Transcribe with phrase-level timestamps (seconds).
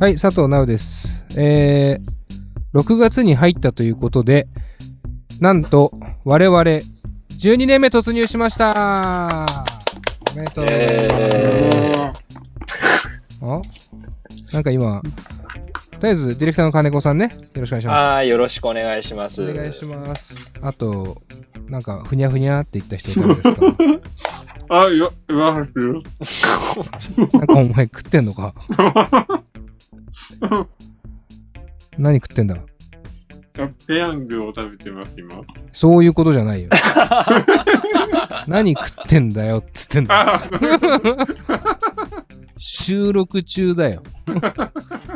[0.00, 1.26] はい、佐藤直です。
[1.36, 4.48] えー、6月に入ったということで、
[5.40, 5.92] なんと、
[6.24, 9.46] 我々、12年目突入しました
[10.32, 12.12] おめでとう、え
[13.42, 13.60] あ？
[14.54, 19.34] なんか今、とりあえず、ディレクターの金子さんね、よろしくお願いしまはい、よろしくお願いします。
[19.34, 19.42] す。
[19.50, 20.54] お願いします。
[20.62, 21.20] あと、
[21.68, 23.66] なんか、ふにゃふにゃって言った人誰ですか？
[24.82, 26.02] あ、いや、言わはるよ。
[27.34, 28.54] なんかお前食ってんのか？
[31.98, 32.56] 何食ってんだ？
[33.58, 35.40] あペヤングを食べてます、今。
[35.72, 36.70] そういうことじゃないよ。
[38.46, 40.40] 何食ってんだよっつってんだ。
[42.56, 44.02] 収録中だよ。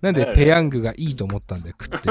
[0.00, 2.08] なんでペヤングがいいと思ったんだよ、食って。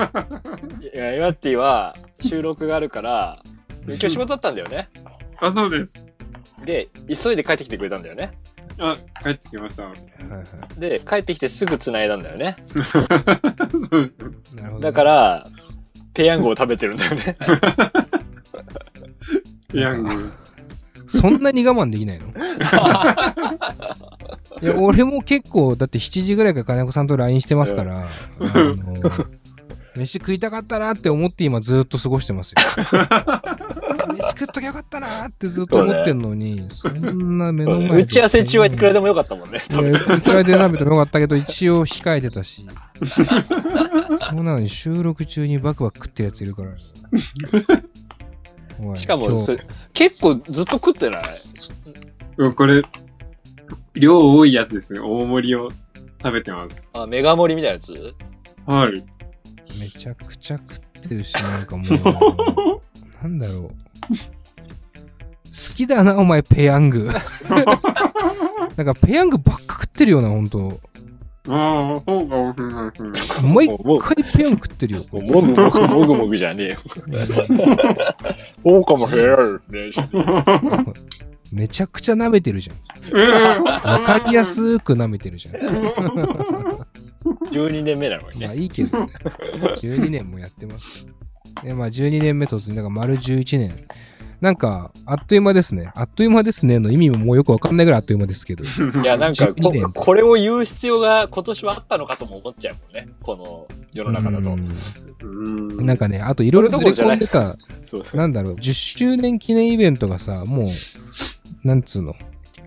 [0.96, 3.44] いや、岩手は収録があるから、
[3.86, 4.90] 今日仕事だったんだよね。
[5.40, 6.06] あ、そうです。
[6.66, 8.32] で、急いで帰ってきてくれたんだよね。
[8.80, 9.84] あ、帰ってきました。
[9.84, 9.92] はい
[10.32, 10.44] は
[10.78, 12.58] で、帰ってきてすぐ繋いだんだよね。
[13.90, 14.58] そうい。
[14.58, 14.80] なるほど、ね。
[14.82, 15.48] だから、
[16.14, 17.38] ペヤングを食べてるんだよね。
[19.72, 20.32] ペヤング。
[21.08, 22.28] そんなに我慢できないの？
[24.62, 28.08] いや、俺も結構、だって7時ぐらいから金子さんと LINE してますから、 あ
[28.40, 28.96] の、
[29.96, 32.58] 飯食いたかったなって思って今ずっと過ごしてますよ。
[34.36, 37.98] 飯食っときゃよかったなってずっと思ってんのに、そんな目の前で。
[37.98, 39.62] 打ち合わせ中はいくらでもよかったもんね。
[39.70, 42.68] いやいくらで鍋でもよかったけど、一応控えてたし。
[43.04, 43.34] そ
[44.38, 46.72] うなのに収録中にバクバク食ってるやついるから。
[48.98, 49.28] しかも
[49.94, 51.24] 結構ずっと食ってない？
[52.38, 52.82] うんこれ、
[53.94, 55.00] 量多いやつですね。
[55.00, 55.72] 大盛りを
[56.22, 56.84] 食べてます。
[56.94, 57.94] あ、メガ盛りみたいなやつ？
[58.66, 59.06] はい。
[59.80, 61.88] めちゃくちゃ食ってるし、なんかもう、
[63.24, 63.72] なんだろう。
[64.08, 67.10] 好きだな、お前、ペヤング。
[68.76, 70.80] なんか、ペヤングばっか食ってるよな、ほんと。
[71.48, 73.54] ああ、そうかもしれないですね。
[73.54, 75.04] 毎もうもう回ペヤング食ってるよ。
[75.12, 76.78] もぐもぐもぐもぐじゃねえよ。
[78.64, 79.38] そうかもしれない
[79.70, 79.92] ね。
[81.52, 83.64] めちゃくちゃ舐めてるじゃん。
[83.64, 85.56] わかりやすく舐めてるじゃん。
[87.52, 88.48] 12年目なのにね。
[88.48, 89.14] まあいいけどね。
[89.78, 91.08] 12年もやってます。
[91.64, 93.88] で、まあ12年目突入、だから丸11年。
[94.42, 95.92] なんか、あっという間ですね。
[95.96, 98.64] あっという間ですねの意味ももうよくわかんないぐらいあっという間ですけど。
[99.02, 103.12] いや、なんか12年こ、これを言う必要が今年はあったのかとも思っちゃうもんね。
[103.24, 104.50] この世の中だと。
[104.52, 107.58] うんなんかね、あといろいろずれ込んでた、
[108.14, 112.14] なんだろう、10周年記念イベントがさ、もう、なんつうの。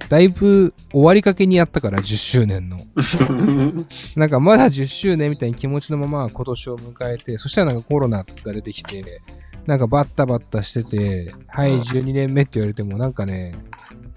[0.08, 2.78] だいぶ終わりかけにやったから、10周年の。
[4.16, 9.20] なんかまだ10周年みたいに気持ちのまま今年を迎えて、そしたらなんかコロナが出てきて、
[9.66, 13.54] なんかバッタバッタしてて、はい、12年目って言われてもなんかね、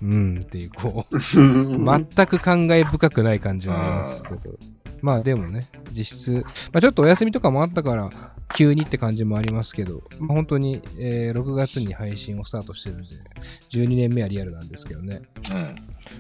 [0.02, 4.58] うんっていう、こう、 全く感慨深くない感じはありますけど。
[5.02, 8.10] まあでもね、実質、まあちょっとお休みとかもあったから、
[8.54, 13.10] 急にって感じもありますけど、まあ本当に、えー6月に配信をスタートしてるので、
[13.70, 15.22] 12年目はリアルなんですけどね。
[15.54, 15.76] うん。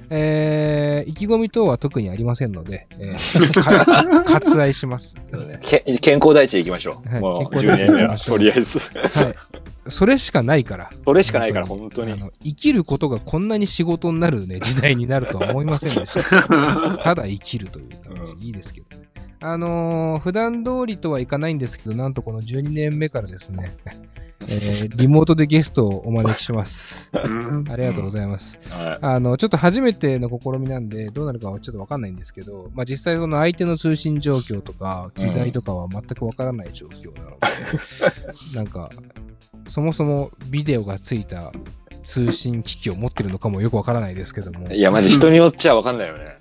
[0.09, 5.17] えー、意気込み等は特にありませんので、えー、 割愛します。
[5.61, 7.09] け健康第一でいきましょう。
[7.09, 8.17] はいもう健康第一で10年目は。
[8.17, 8.79] とりあえず。
[8.79, 9.35] はい。
[9.87, 10.89] それしかないから。
[11.05, 12.15] それしかないから、本当にあ。
[12.15, 16.97] の生きることがこんなに仕事になるね、時代になるとは思いませんでした。
[17.03, 19.10] ただ生きるという感じ、うんいいですけどね。
[19.41, 23.75] あのー普段通りとはいかないんですけど、なんとこの12年目からですね、
[24.41, 27.11] えーリモートでゲストをお招きします。
[27.13, 28.59] うんありがとうございます。
[28.69, 37.37] はあの、ちょっと初めての試みなんで、どうなるかはちょっとわかんないんですけど、まあ実際その相手の通信状況とか、機材とかは全くわからない状況なので、
[38.55, 38.89] なんか、
[39.67, 41.51] そもそもビデオがついた
[42.03, 44.77] 通信機器を持ってるのかもよくわからないですけどもい。
[44.77, 46.37] い、や、マジ人によっちゃわかんないよね。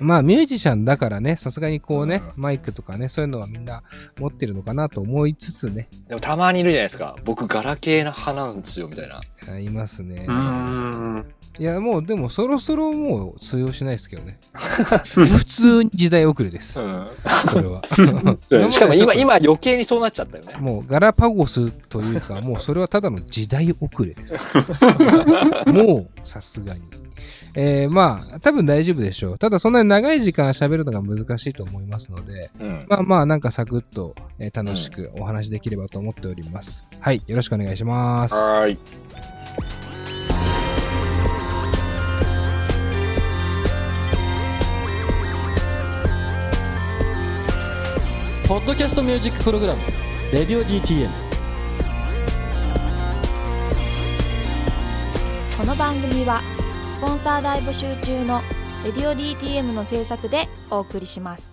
[0.00, 3.82] まあミュージシャンだからね、さすがにこうね、うマイクとかね、そういうのはみんな
[4.18, 7.16] 持ってるのかなと思いつつね、でもたまにいるじゃないですか。
[7.24, 9.20] 僕、ガラケーな派なんですよ、みたいな。
[9.48, 10.26] あいますね。
[10.28, 11.34] うん。
[11.58, 14.38] いや、もうでもそろそろもう通用しないですけどね。
[15.04, 16.82] 普通に時代遅れです。
[16.82, 17.82] うそれは。
[18.66, 18.72] ん。
[18.72, 20.60] しかも今、今余計にそうなっちゃったよねと。
[20.60, 24.38] もうガラパゴスというか、もうそれはただの時代遅れです。
[25.68, 26.80] もう、さすがに。
[27.54, 29.38] えー、まあ、多分大丈夫でしょう。
[29.38, 32.86] ただそんなに長い時間喋るのが難しいと思いますので、うん。
[32.88, 36.86] まあまあ、なんかサクッと、えー楽しくお話できればと思っております。
[37.00, 38.34] はい、よろしくお願いします。
[38.34, 38.78] はーい。
[48.52, 49.80] ポッドキャストミュージックプログラム
[50.30, 51.08] 「レディオ DTM」
[55.56, 56.61] この番組はス
[57.02, 58.40] ポンサー大募集中の
[58.86, 61.50] 「レディオ DTM」の制作でお送りします。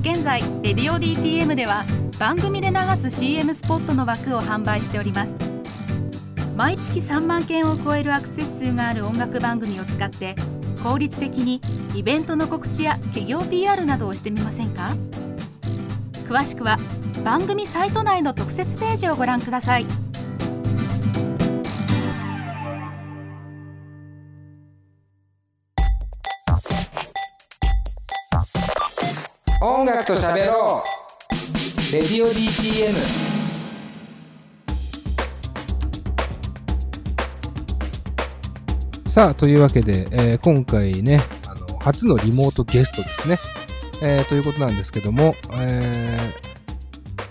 [0.00, 1.84] 現在「レディオ DTM」では
[2.18, 5.32] 番組で流す CM スポットの枠を販売しております
[6.56, 10.34] 毎月3万件を超えるアクセス数がある音楽番組を使って
[10.82, 11.60] 効率的に
[11.94, 14.96] イベントの告知や企業 PR などをしてみませんか？
[16.28, 16.78] 詳しくは
[17.24, 20.05] 番組サイト内の特設ページをご覧ください。
[29.86, 32.92] 音楽と喋ろうレディオ DTM
[39.08, 43.38] さあ、というわけで、えー今回ね、あの、初のリモートゲストですね。
[44.02, 46.45] えーということなんですけども、えー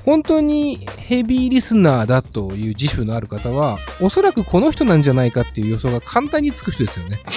[0.05, 7.19] 本当にヘビーリスナーだという自負のある方は、おそらくこの人なんじゃないかっていう予想が簡単につく人ですよね。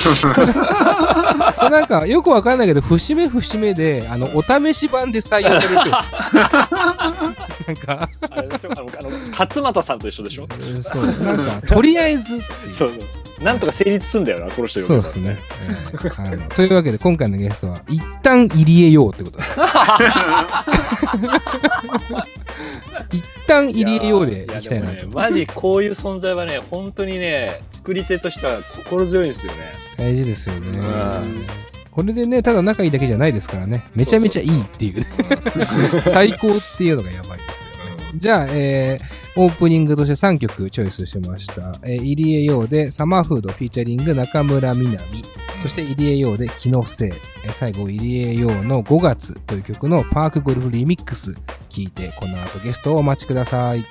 [1.59, 5.97] そうなんか、よくわかんないけど、節目節目で、あの、お試し版で採用される人です。
[7.69, 12.75] なんか、あれですよあの、あの勝俣さんと一緒でしょうんそう、なんか、とりあえずっていう。
[12.75, 13.28] そうそう。
[13.43, 15.37] なんとか成立すんだよな、この人そうですね。
[15.69, 19.45] えーあのというわけで、今回のゲストは、一旦入り江ようってことで。
[23.13, 25.13] 一旦入り江ようでいきたいなとね、。
[25.15, 29.73] マジこういう存在はね、本当にね、作り手としては心強いんですよね。
[29.97, 30.81] 大事ですよねう
[31.29, 31.47] ん。
[31.91, 33.85] これでね、ただ仲いいだけじゃないですからね。
[33.95, 35.07] めちゃめちゃいいっていうね。
[36.05, 38.11] 最高っていうのがやばいですよね。
[38.17, 41.73] じゃあ、えーオープニングとして3曲チョイスしました。
[41.85, 45.23] えー、入江洋でサマーフードフィーチャリング中村みなみ。
[45.61, 47.13] そして入江洋で気のせい。
[47.45, 51.35] えー最後、入江洋の5月という曲のパークゴルフリミックス
[51.69, 53.85] 聞いて、この後ゲストをお待ちください。